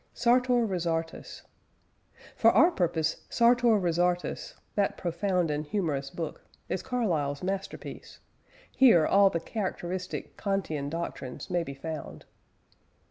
SARTOR 0.15 0.65
RESARTUS. 0.65 1.43
For 2.35 2.49
our 2.53 2.71
purpose, 2.71 3.23
Sartor 3.29 3.77
Resartus 3.77 4.55
that 4.73 4.97
profound 4.97 5.51
and 5.51 5.63
humorous 5.63 6.09
book 6.09 6.43
is 6.69 6.81
Carlyle's 6.81 7.43
masterpiece: 7.43 8.19
here 8.71 9.05
all 9.05 9.29
the 9.29 9.39
characteristic 9.39 10.37
Kantian 10.37 10.89
doctrines 10.89 11.51
may 11.51 11.61
be 11.61 11.75
found. 11.75 12.25